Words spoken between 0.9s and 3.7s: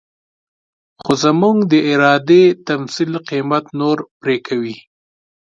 خو زموږ د ارادې تمثيل قيمت